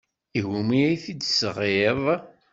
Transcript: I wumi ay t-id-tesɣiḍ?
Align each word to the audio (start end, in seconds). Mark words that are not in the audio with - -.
I 0.37 0.41
wumi 0.47 0.77
ay 0.87 0.97
t-id-tesɣiḍ? 1.03 2.03